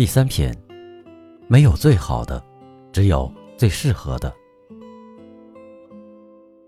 [0.00, 0.50] 第三篇，
[1.46, 2.42] 没有最好的，
[2.90, 4.32] 只有最适合的。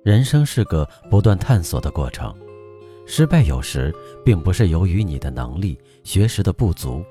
[0.02, 2.30] 人生是个不断探索的过程，
[3.06, 3.90] 失败有时
[4.22, 7.02] 并不是由于你的能力、学识的不足，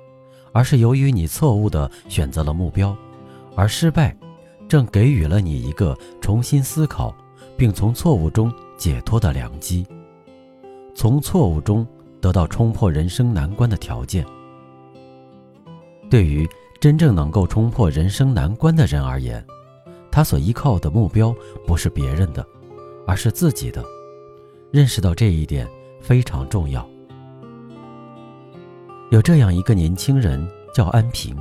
[0.51, 2.95] 而是由于你错误的选择了目标，
[3.55, 4.15] 而失败，
[4.69, 7.11] 正给予了你一个重新思考，
[7.57, 9.87] 并从错误中解脱的良机，
[10.93, 11.83] 从错误中
[12.21, 14.23] 得到冲破人生难关的条件。
[16.11, 16.45] 对于
[16.77, 19.41] 真正能够冲破人生难关的人而言，
[20.11, 21.33] 他所依靠的目标
[21.65, 22.45] 不是别人的，
[23.07, 23.81] 而是自己的。
[24.71, 25.65] 认识到这一点
[26.01, 26.85] 非常重要。
[29.09, 31.33] 有这样一个年轻人叫安平，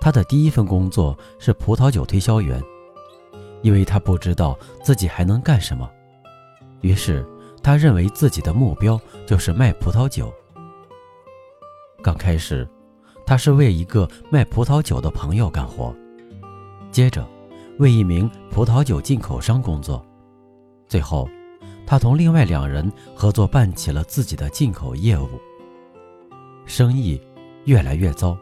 [0.00, 2.60] 他的第一份工作是葡萄酒推销员，
[3.62, 5.88] 因为他不知道自己还能干什么，
[6.80, 7.24] 于是
[7.62, 10.34] 他认为自己的目标就是卖葡萄酒。
[12.02, 12.68] 刚开始。
[13.28, 15.94] 他是为一个卖葡萄酒的朋友干活，
[16.90, 17.28] 接着
[17.78, 20.02] 为一名葡萄酒进口商工作，
[20.86, 21.28] 最后
[21.86, 25.28] 他同另外两人合作办起了自己的进口业务。
[26.64, 27.20] 生意
[27.66, 28.34] 越来越糟，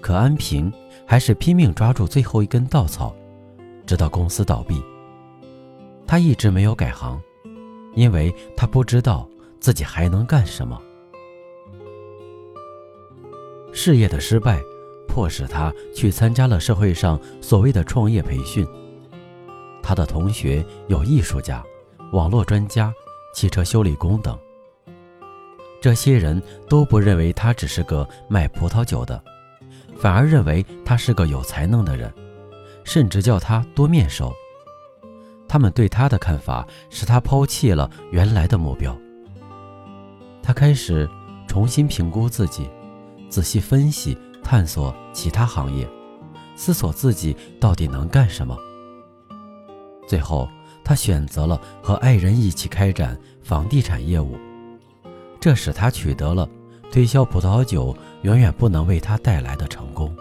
[0.00, 0.72] 可安平
[1.04, 3.12] 还是拼命抓住最后一根稻草，
[3.84, 4.80] 直到公司倒闭。
[6.06, 7.20] 他一直没有改行，
[7.96, 10.80] 因为他不知道自己还能干什么。
[13.76, 14.62] 事业的失败，
[15.08, 18.64] 迫使他去参加了社会上所谓的创业培训。
[19.82, 21.62] 他的同学有艺术家、
[22.12, 22.94] 网络专家、
[23.34, 24.38] 汽车修理工等。
[25.82, 29.20] 这些人都不认为他只是个卖葡萄酒的，
[29.98, 32.10] 反而认为他是个有才能的人，
[32.84, 34.32] 甚至叫他多面手。
[35.48, 38.96] 他们对他的看法使他抛弃了原来的目标。
[40.42, 41.10] 他开始
[41.48, 42.70] 重新评估自己。
[43.34, 45.84] 仔细分析、探索其他行业，
[46.54, 48.56] 思索自己到底能干什么。
[50.06, 50.48] 最后，
[50.84, 54.38] 他选择了和爱人一起开展房地产业务，
[55.40, 56.48] 这使他取得了
[56.92, 60.16] 推销葡萄酒远远不能为他带来的成功。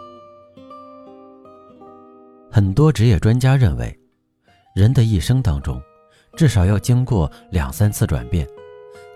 [2.49, 3.95] 很多职业专家认为，
[4.75, 5.79] 人的一生当中，
[6.35, 8.47] 至少要经过两三次转变，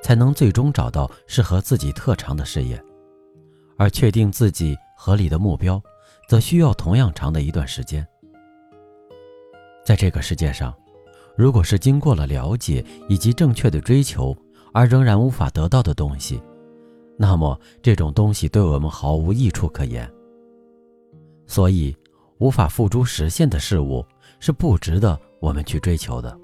[0.03, 2.79] 才能最终找到适合自己特长的事业。
[3.77, 5.81] 而确定自己合理的目标，
[6.27, 8.05] 则需要同样长的一段时间。
[9.85, 10.73] 在这个世界上，
[11.35, 14.35] 如果是经过了了解以及正确的追求
[14.73, 16.41] 而仍然无法得到的东西，
[17.17, 20.11] 那么这种东西对我们毫无益处可言。
[21.45, 21.95] 所以，
[22.39, 24.05] 无法付诸实现的事物
[24.39, 26.37] 是不值得我们去追求的。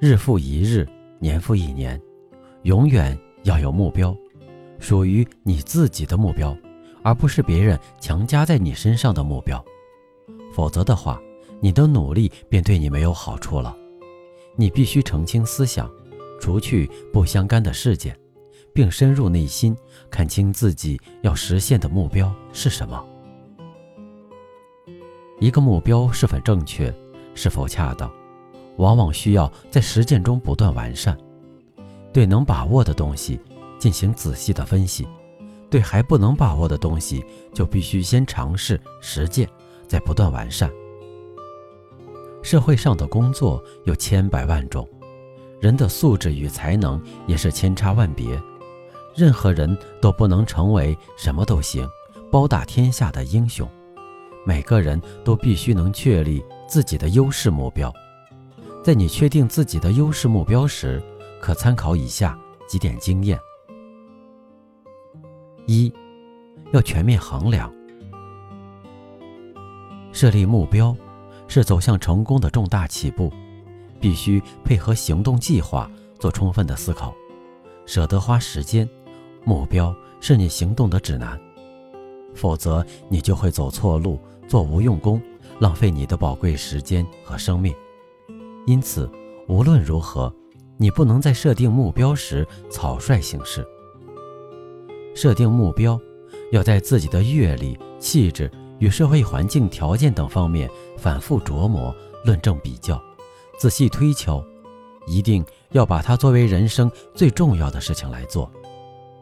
[0.00, 0.88] 日复一日，
[1.18, 2.00] 年复一年，
[2.62, 4.16] 永远要有目标。
[4.78, 6.56] 属于你自己的目标，
[7.02, 9.62] 而不是别人强加在你身上的目标。
[10.52, 11.20] 否则的话，
[11.60, 13.76] 你的努力便对你没有好处了。
[14.56, 15.90] 你必须澄清思想，
[16.40, 18.18] 除去不相干的事件，
[18.72, 19.76] 并深入内心
[20.10, 23.04] 看清自己要实现的目标是什么。
[25.40, 26.92] 一个目标是否正确，
[27.34, 28.10] 是否恰当，
[28.78, 31.16] 往往需要在实践中不断完善。
[32.12, 33.38] 对能把握的东西。
[33.78, 35.06] 进行仔细的分析，
[35.70, 37.24] 对还不能把握的东西，
[37.54, 39.48] 就必须先尝试实践，
[39.86, 40.70] 再不断完善。
[42.42, 44.88] 社会上的工作有千百万种，
[45.60, 48.40] 人的素质与才能也是千差万别，
[49.14, 51.88] 任何人都不能成为什么都行、
[52.30, 53.68] 包打天下的英雄。
[54.46, 57.92] 每个人都必须能确立自己的优势目标。
[58.82, 61.02] 在你确定自己的优势目标时，
[61.40, 63.38] 可参考以下几点经验。
[65.68, 65.92] 一，
[66.72, 67.70] 要全面衡量。
[70.12, 70.96] 设立目标
[71.46, 73.30] 是走向成功的重大起步，
[74.00, 75.88] 必须配合行动计划
[76.18, 77.14] 做充分的思考，
[77.84, 78.88] 舍得花时间。
[79.44, 81.38] 目标是你行动的指南，
[82.34, 85.20] 否则你就会走错路，做无用功，
[85.60, 87.74] 浪费你的宝贵时间和生命。
[88.66, 89.08] 因此，
[89.48, 90.34] 无论如何，
[90.78, 93.66] 你不能在设定目标时草率行事。
[95.20, 96.00] 设定目标，
[96.52, 98.48] 要在自己的阅历、气质
[98.78, 101.92] 与社会环境条件等方面反复琢磨、
[102.24, 103.02] 论证比较、
[103.58, 104.40] 仔细推敲，
[105.08, 108.48] 一定要把它作为人生最重要的事情来做，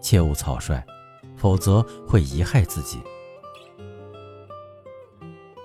[0.02, 0.84] 切勿草率，
[1.34, 2.98] 否则会贻害自己。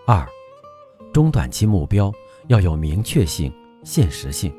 [0.06, 0.26] 二，
[1.12, 2.10] 中短期目标
[2.48, 3.54] 要有明确性、
[3.84, 4.50] 现实性。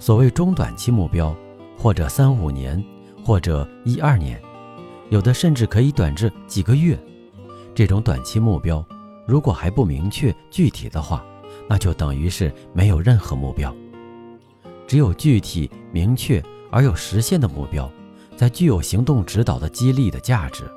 [0.00, 1.32] 所谓中短期目标，
[1.78, 2.84] 或者三五年。
[3.24, 4.40] 或者一二年，
[5.08, 6.98] 有的甚至可以短至几个月。
[7.74, 8.86] 这种短期目标，
[9.26, 11.24] 如果还不明确具体的话，
[11.66, 13.74] 那就等于是没有任何目标。
[14.86, 17.90] 只有具体明确而又实现的目标，
[18.36, 20.70] 才具有行动指导的激励的价值。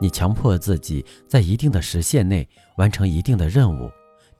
[0.00, 3.90] 你强迫自己在一定的时限内完成一定的任务，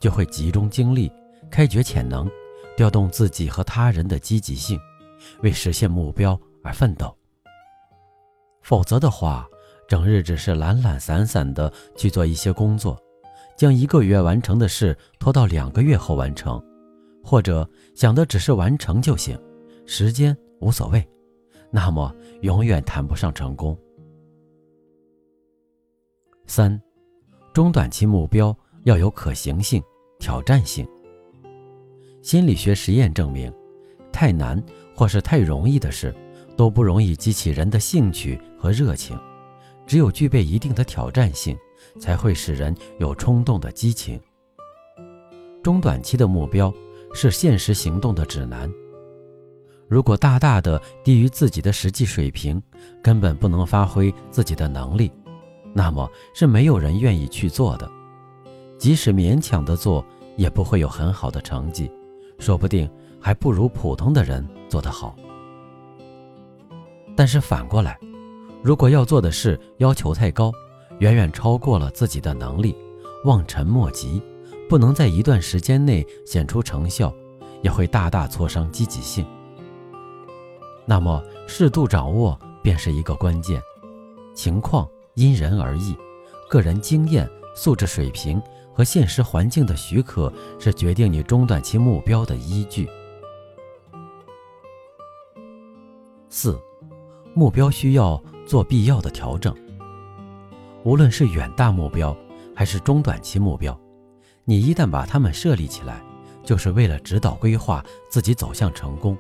[0.00, 1.12] 就会集中精力，
[1.50, 2.26] 开掘潜能，
[2.74, 4.80] 调动自己和他人的积极性，
[5.42, 6.40] 为实现目标。
[6.62, 7.16] 而奋斗。
[8.62, 9.48] 否则的话，
[9.88, 12.96] 整日只是懒懒散散的去做一些工作，
[13.56, 16.62] 将一个月完成的事拖到两个月后完成，
[17.22, 19.38] 或者想的只是完成就行，
[19.84, 21.06] 时间无所谓，
[21.70, 23.76] 那么永远谈不上成功。
[26.46, 26.80] 三，
[27.52, 29.82] 中短期目标要有可行性、
[30.18, 30.86] 挑战性。
[32.22, 33.52] 心理学实验证明，
[34.12, 34.62] 太难
[34.94, 36.14] 或是太容易的事。
[36.56, 39.18] 都不容易激起人的兴趣和热情，
[39.86, 41.56] 只有具备一定的挑战性，
[42.00, 44.20] 才会使人有冲动的激情。
[45.62, 46.72] 中短期的目标
[47.14, 48.70] 是现实行动的指南，
[49.88, 52.60] 如果大大的低于自己的实际水平，
[53.02, 55.12] 根本不能发挥自己的能力，
[55.72, 57.90] 那么是没有人愿意去做的。
[58.78, 60.04] 即使勉强的做，
[60.36, 61.88] 也不会有很好的成绩，
[62.38, 62.90] 说不定
[63.20, 65.14] 还不如普通的人做得好。
[67.14, 67.98] 但是反过来，
[68.62, 70.52] 如果要做的事要求太高，
[70.98, 72.74] 远远超过了自己的能力，
[73.24, 74.22] 望尘莫及，
[74.68, 77.12] 不能在一段时间内显出成效，
[77.60, 79.26] 也会大大挫伤积极性。
[80.86, 83.62] 那么，适度掌握便是一个关键。
[84.34, 85.96] 情况因人而异，
[86.48, 88.40] 个人经验、素质水平
[88.72, 92.88] 和现实环境的许可，是决定你中短期目标的依据。
[96.30, 96.58] 四。
[97.34, 99.54] 目标需要做必要的调整。
[100.84, 102.16] 无论是远大目标
[102.54, 103.78] 还是中短期目标，
[104.44, 106.02] 你一旦把它们设立起来，
[106.44, 109.16] 就是为了指导规划自己走向成功。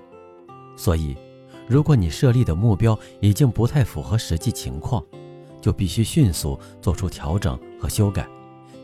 [0.76, 1.16] 所以，
[1.68, 5.02] 如果你设立的目标已经不太符合实际情况，
[5.60, 8.28] 就必须迅速做出调整和修改，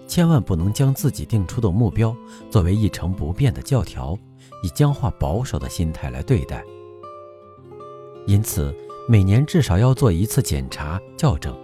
[0.07, 2.17] 千万不能将自己定出的目标
[2.49, 4.17] 作为一成不变的教条，
[4.63, 6.65] 以僵化保守的心态来对待。
[8.27, 8.73] 因此。
[9.11, 11.57] 每年至少要做一次检查校正，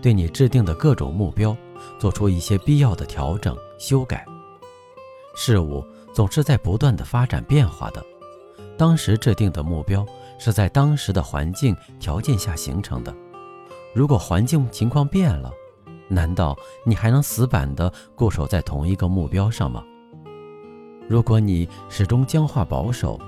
[0.00, 1.54] 对你制定的各种目标
[1.98, 4.24] 做出一些必要的调整修改。
[5.36, 8.02] 事物总是在不断的发展变化的，
[8.78, 10.06] 当时制定的目标
[10.38, 13.14] 是在当时的环境条件下形成的。
[13.94, 15.52] 如果环境情况变了，
[16.08, 16.56] 难道
[16.86, 19.84] 你还能死板地固守在同一个目标上吗？
[21.06, 23.20] 如果你始终僵化保守，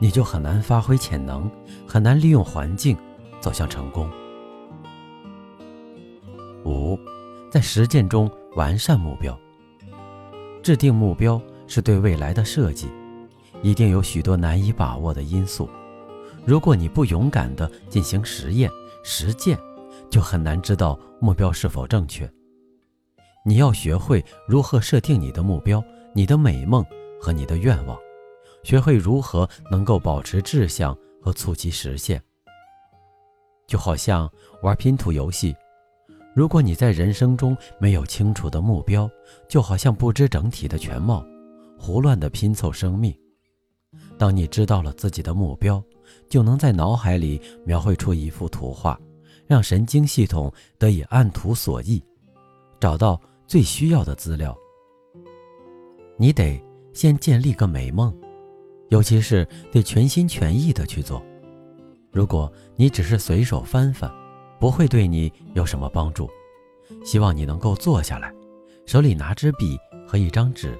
[0.00, 1.48] 你就很难发挥潜能，
[1.86, 2.96] 很难利用环境
[3.38, 4.10] 走向成功。
[6.64, 6.98] 五，
[7.50, 9.38] 在实践中完善目标。
[10.62, 12.88] 制定目标是对未来的设计，
[13.62, 15.68] 一定有许多难以把握的因素。
[16.46, 18.70] 如果你不勇敢地进行实验
[19.04, 19.58] 实践，
[20.08, 22.30] 就很难知道目标是否正确。
[23.44, 25.82] 你要学会如何设定你的目标、
[26.14, 26.84] 你的美梦
[27.20, 27.98] 和你的愿望。
[28.62, 32.22] 学会如何能够保持志向和促其实现，
[33.66, 34.30] 就好像
[34.62, 35.54] 玩拼图游戏。
[36.34, 39.10] 如果你在人生中没有清楚的目标，
[39.48, 41.24] 就好像不知整体的全貌，
[41.78, 43.14] 胡乱的拼凑生命。
[44.16, 45.82] 当你知道了自己的目标，
[46.28, 48.98] 就能在脑海里描绘出一幅图画，
[49.46, 52.00] 让神经系统得以按图索骥，
[52.78, 54.56] 找到最需要的资料。
[56.16, 56.62] 你得
[56.92, 58.14] 先建立个美梦。
[58.90, 61.20] 尤其是得全心全意的去做。
[62.12, 64.10] 如果你只是随手翻翻，
[64.60, 66.28] 不会对你有什么帮助。
[67.04, 68.32] 希望你能够坐下来，
[68.84, 70.76] 手里拿支笔和一张纸，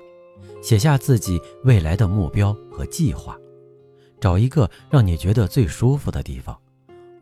[0.61, 3.38] 写下自己未来的目标和计划。
[4.21, 6.59] 找一个让你觉得最舒服的地方，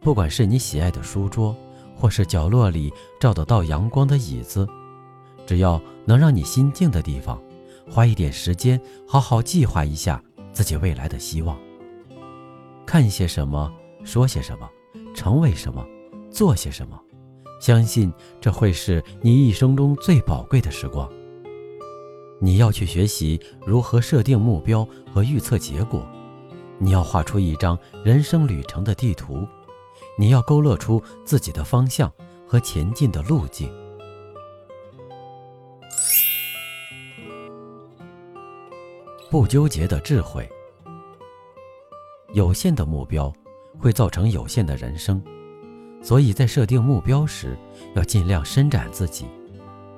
[0.00, 1.54] 不管是你喜爱的书桌，
[1.95, 4.66] 或是角落里照得到阳光的椅子，
[5.47, 7.40] 只要能让你心静的地方，
[7.88, 10.21] 花一点时间好好计划一下。
[10.59, 11.57] 自己未来的希望。
[12.85, 13.73] 看些什么，
[14.03, 14.69] 说些什么，
[15.15, 15.87] 成为什么，
[16.33, 17.00] 做些什么。
[17.61, 21.09] 相信这会是你一生中最宝贵的时光。
[22.41, 24.85] 你要去学习如何设定目标
[25.15, 26.05] 和预测结果，
[26.79, 29.47] 你要画出一张人生旅程的地图，
[30.19, 32.12] 你要勾勒出自己的方向
[32.49, 33.71] 和前进的路径。
[39.30, 40.49] 不纠结的智慧。
[42.32, 43.32] 有限的目标
[43.78, 45.23] 会造成有限的人生。
[46.00, 47.56] 所以在设定目标时，
[47.94, 49.26] 要尽量伸展自己。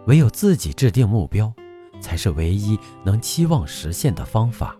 [0.06, 1.52] 唯有自己制定目标，
[2.00, 4.76] 才是唯一能期望实现的方法。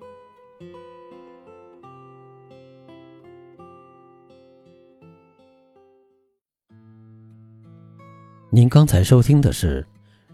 [8.51, 9.83] 您刚才收听的是《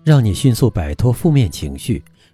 [0.04, 2.02] 让你迅速摆脱负面情绪，